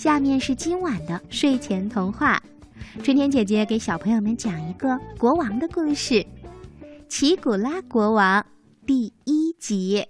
[0.00, 2.42] 下面是今晚的睡前童话，
[3.02, 6.14] 春天姐姐给小朋友们讲一个国王的故事，
[7.06, 8.40] 《奇古拉国王》
[8.86, 10.02] 第一集。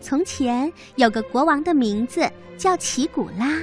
[0.00, 3.62] 从前有个国王的名字叫奇古拉。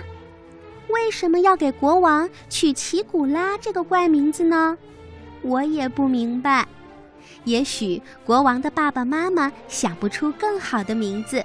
[0.98, 4.76] 为什么要给国王取奇古拉这个怪名字呢？
[5.44, 6.68] 我也不明白。
[7.44, 11.44] 也许国王的爸爸妈妈想不出更好的名字。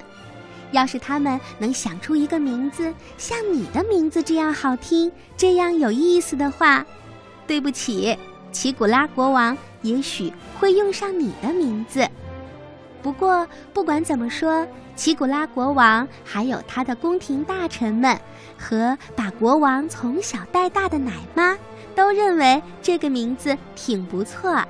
[0.72, 6.84] 要是他们能想出一个名字像你的名字这样好听、这样有意思的话，
[7.46, 8.16] 对不起，
[8.50, 12.08] 奇古拉国王也许会用上你的名字。
[13.02, 14.66] 不过不管怎么说。
[14.94, 18.14] 奇古拉国王还有他的宫廷大臣们，
[18.58, 21.56] 和把国王从小带大的奶妈，
[21.94, 24.62] 都认为这个名字挺不错。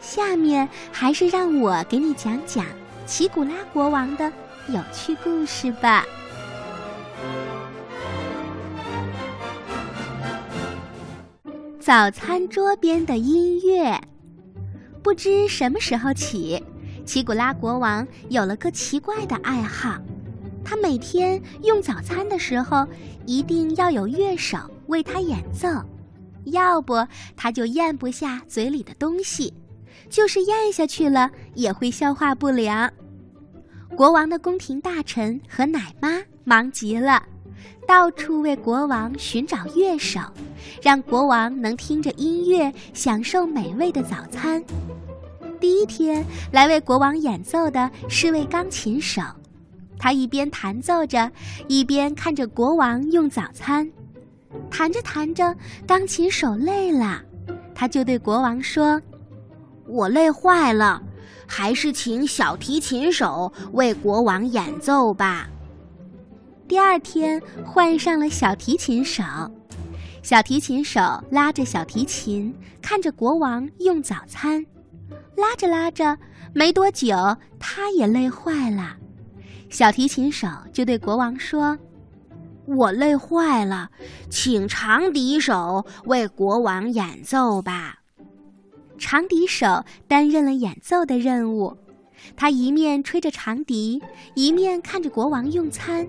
[0.00, 2.64] 下面还是让我给你讲讲
[3.04, 4.32] 奇古拉国王的
[4.68, 6.06] 有趣故事吧。
[11.78, 14.00] 早餐桌边的音乐，
[15.02, 16.64] 不知什么时候起。
[17.04, 19.98] 奇古拉国王有了个奇怪的爱好，
[20.64, 22.86] 他每天用早餐的时候，
[23.26, 25.68] 一定要有乐手为他演奏，
[26.44, 29.52] 要不他就咽不下嘴里的东西，
[30.08, 32.90] 就是咽下去了也会消化不良。
[33.94, 37.22] 国王的宫廷大臣和奶妈忙极了，
[37.86, 40.20] 到处为国王寻找乐手，
[40.82, 44.62] 让国王能听着音乐享受美味的早餐。
[45.64, 49.22] 第一天来为国王演奏的是位钢琴手，
[49.98, 51.32] 他一边弹奏着，
[51.68, 53.90] 一边看着国王用早餐。
[54.70, 55.56] 弹着弹着，
[55.86, 57.22] 钢琴手累了，
[57.74, 59.00] 他就对国王说
[59.88, 61.02] ：“我累坏了，
[61.46, 65.48] 还是请小提琴手为国王演奏吧。”
[66.68, 69.24] 第二天换上了小提琴手，
[70.22, 71.00] 小提琴手
[71.30, 74.62] 拉着小提琴，看着国王用早餐。
[75.36, 76.16] 拉着拉着，
[76.52, 78.96] 没多久，他也累坏了。
[79.70, 81.76] 小提琴手就对国王说
[82.66, 83.90] ：“我累坏了，
[84.30, 87.98] 请长笛手为国王演奏吧。”
[88.96, 91.76] 长笛手担任了演奏的任务，
[92.36, 94.00] 他一面吹着长笛，
[94.34, 96.08] 一面看着国王用餐。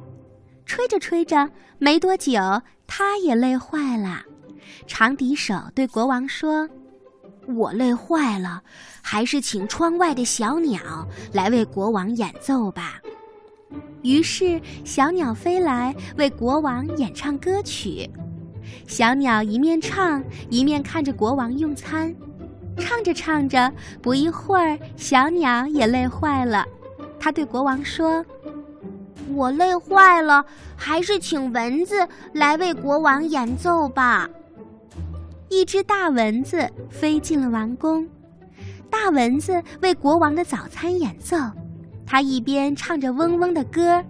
[0.67, 1.49] 吹着吹着，
[1.79, 2.39] 没多久，
[2.85, 4.21] 他也累坏了。
[4.85, 6.69] 长笛手对国王说。
[7.47, 8.61] 我累坏了，
[9.01, 13.01] 还是请窗外的小鸟来为国王演奏吧。
[14.03, 18.09] 于是，小鸟飞来为国王演唱歌曲。
[18.87, 22.13] 小鸟一面唱，一面看着国王用餐。
[22.77, 26.65] 唱着唱着，不一会儿，小鸟也累坏了。
[27.19, 28.23] 他对国王说
[29.33, 30.45] ：“我累坏了，
[30.75, 34.29] 还是请蚊子来为国王演奏吧。”
[35.55, 38.05] 一只大蚊子飞进了王宫，
[38.89, 41.37] 大蚊子为国王的早餐演奏。
[42.05, 44.03] 它一边唱着嗡嗡的歌，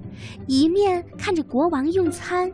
[0.48, 2.52] 一面看着国王用餐。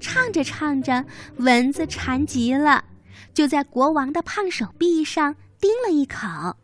[0.00, 1.04] 唱着唱着，
[1.36, 2.84] 蚊子馋极了，
[3.32, 6.56] 就在国王的胖手臂上叮了一口。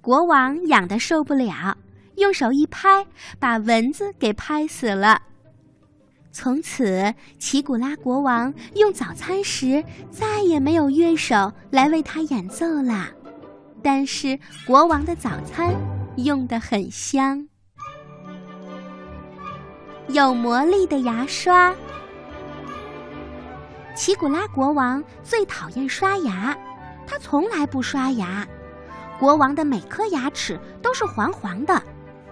[0.00, 1.76] 国王痒得受不了，
[2.16, 3.06] 用手一拍，
[3.38, 5.20] 把蚊子给拍死了。
[6.40, 13.08] 从此，奇古拉国王用早餐时再也没有乐手来为他演奏了。
[13.82, 15.74] 但是，国王的早餐
[16.14, 17.44] 用得很香。
[20.10, 21.74] 有魔力的牙刷。
[23.96, 26.56] 奇古拉国王最讨厌刷牙，
[27.04, 28.46] 他从来不刷牙。
[29.18, 31.82] 国王的每颗牙齿都是黄黄的，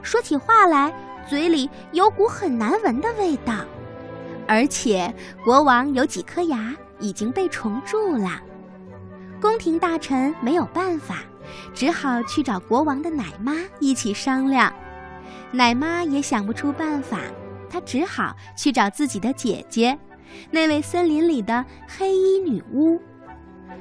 [0.01, 0.95] 说起话来
[1.29, 3.65] 嘴里有股很难闻的味道。
[4.49, 5.13] 而且，
[5.45, 8.41] 国王有几颗牙已经被虫蛀了。
[9.41, 11.19] 宫廷大臣没有办法，
[11.75, 14.73] 只好去找国王的奶妈一起商量。
[15.53, 17.19] 奶妈也想不出办法，
[17.69, 19.99] 她只好去找自己的姐姐，
[20.51, 23.01] 那位森林里的黑衣女巫。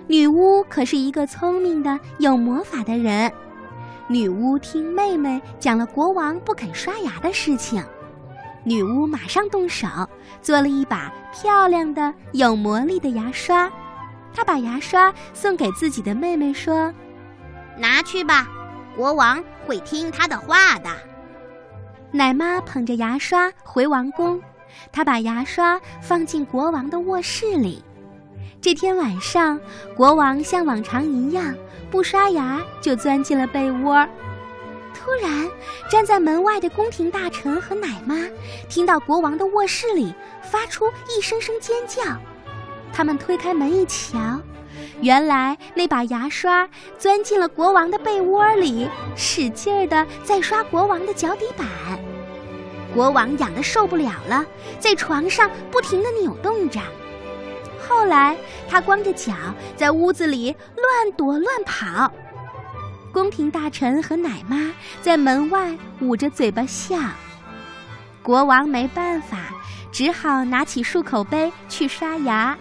[0.08, 3.32] 女巫可是一个聪明的、有魔法的人。
[4.08, 7.84] 女巫听妹妹讲了国王不肯刷牙的事情。
[8.66, 9.88] 女巫马上动手，
[10.42, 13.72] 做了一把漂亮的、有魔力的牙刷。
[14.34, 16.92] 她把牙刷送给自己的妹妹，说
[17.78, 18.48] ：“拿去吧，
[18.96, 20.90] 国王会听她的话的。”
[22.12, 24.42] 奶妈捧着牙刷回王宫，
[24.92, 27.84] 她把牙刷放进国王的卧室里。
[28.60, 29.60] 这天晚上，
[29.96, 31.54] 国王像往常一样
[31.92, 34.08] 不刷牙就钻进了被窝。
[34.96, 35.50] 突然，
[35.90, 38.16] 站在门外的宫廷大臣和奶妈
[38.70, 42.02] 听到国王的卧室里发出一声声尖叫。
[42.94, 44.40] 他们推开门一瞧，
[45.02, 51.68] 原来那把牙刷钻进了国王的被窝里，使劲儿的在刷国王的脚底板。
[52.94, 54.46] 国王痒得受不了了，
[54.80, 56.80] 在床上不停地扭动着。
[57.88, 58.36] 后来，
[58.70, 59.34] 他光着脚
[59.76, 62.10] 在屋子里乱躲乱跑。
[63.16, 66.98] 宫廷大臣和奶妈在门外捂着嘴巴笑。
[68.22, 69.38] 国王没办法，
[69.90, 72.58] 只好拿起漱口杯去刷牙。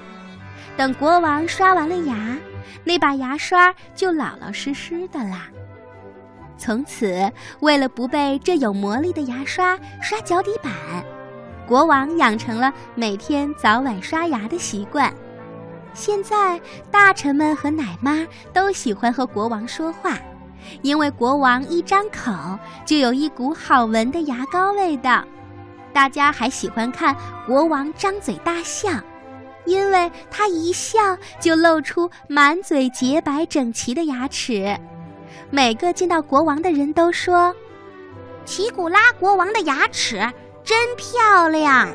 [0.76, 2.36] 等国王刷完了牙，
[2.84, 5.48] 那把牙刷就老老实实的啦。
[6.56, 7.28] 从此，
[7.58, 10.72] 为了不被这有魔力的牙刷刷脚底板，
[11.66, 15.12] 国王养成了每天早晚刷牙的习惯。
[15.94, 16.60] 现在，
[16.92, 20.16] 大臣们和奶妈都喜欢和国王说话，
[20.82, 22.32] 因为国王一张口
[22.84, 25.25] 就有一股好闻的牙膏味道。
[25.93, 27.16] 大家还喜欢看
[27.46, 28.90] 国王张嘴大笑，
[29.64, 30.99] 因为他一笑
[31.40, 34.76] 就露出满嘴洁白整齐的牙齿。
[35.50, 37.55] 每个见到国王的人都说
[38.44, 40.17] ：“奇古拉国王的牙齿
[40.64, 41.88] 真漂亮。”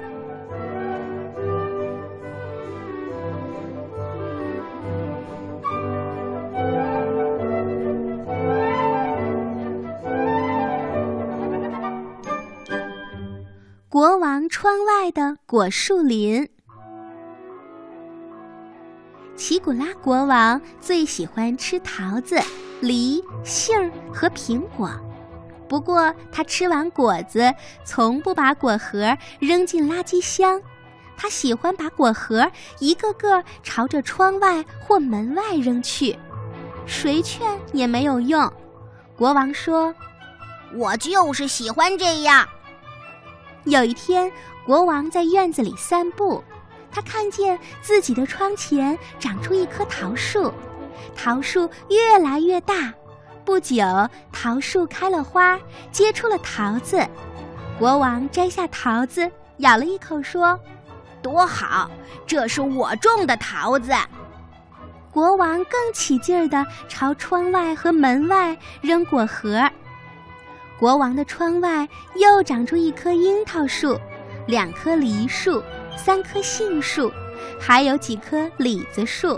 [14.00, 16.48] 国王窗外的果树林。
[19.36, 22.40] 奇古拉国王最喜欢吃桃子。
[22.80, 24.90] 梨、杏儿和苹果，
[25.68, 27.54] 不过他吃完果子，
[27.84, 30.62] 从不把果核扔进垃圾箱，
[31.18, 32.50] 他喜欢把果核
[32.80, 36.18] 一个个朝着窗外或门外扔去，
[36.86, 38.50] 谁劝也没有用。
[39.18, 39.94] 国王说
[40.74, 42.48] ：“我就是喜欢这样。”
[43.70, 44.32] 有一天，
[44.66, 46.44] 国王在院子里散步，
[46.92, 50.52] 他看见自己的窗前长出一棵桃树。
[51.16, 52.92] 桃树越来越大，
[53.46, 53.84] 不久，
[54.32, 55.60] 桃树开了花，
[55.92, 57.06] 结出了桃子。
[57.78, 60.60] 国王摘下桃子，咬了一口，说
[61.22, 61.92] ：“多好，
[62.26, 63.92] 这是我种的桃子。”
[65.14, 69.70] 国王更起劲儿地朝窗外和门外扔果核。
[70.80, 71.86] 国王的窗外
[72.16, 74.00] 又长出一棵樱桃树，
[74.48, 75.62] 两棵梨树，
[75.98, 77.12] 三棵杏树，
[77.60, 79.38] 还有几棵李子树。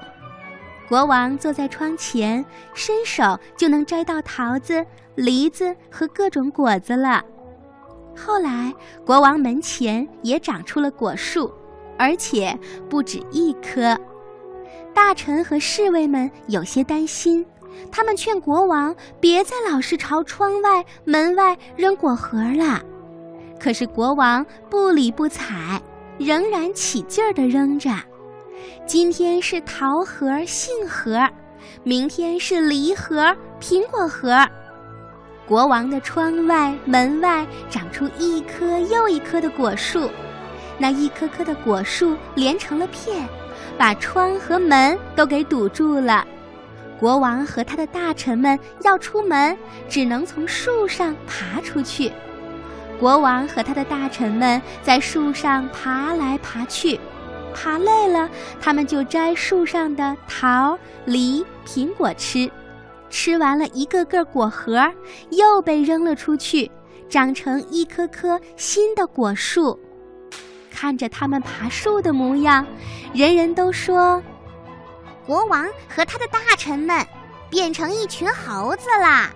[0.88, 2.45] 国王坐在窗前，
[2.75, 4.85] 伸手就能摘到桃子、
[5.15, 7.23] 梨子和各种果子了。
[8.15, 8.71] 后来，
[9.03, 11.51] 国王门前也长出了果树，
[11.97, 12.55] 而且
[12.88, 13.97] 不止一棵。
[14.93, 17.43] 大臣和侍卫们有些担心，
[17.91, 22.81] 他们劝国王别再老是朝窗外、门外扔果核了。
[23.59, 25.79] 可是国王不理不睬，
[26.18, 27.91] 仍然起劲儿地扔着。
[28.85, 31.27] 今天是桃核、杏核，
[31.83, 34.47] 明天是梨核、苹果核。
[35.47, 40.09] 国王的窗外、门外长出一棵又一棵的果树，
[40.77, 43.27] 那一棵棵的果树连成了片，
[43.77, 46.25] 把窗和门都给堵住了。
[47.01, 49.58] 国王和他的大臣们要出门，
[49.89, 52.12] 只能从树上爬出去。
[53.00, 57.00] 国王和他的大臣们在树上爬来爬去。
[57.55, 58.29] 爬累了，
[58.62, 62.50] 他们就摘树上的桃、梨、苹果吃，
[63.10, 64.88] 吃完了一个个果核，
[65.31, 66.70] 又被扔了出去，
[67.10, 69.77] 长成一棵棵新的果树。
[70.70, 72.63] 看着他们爬树的模样，
[73.12, 74.22] 人人都说
[75.25, 77.06] ：“国王和他的大臣们
[77.50, 79.32] 变成一群猴子啦。”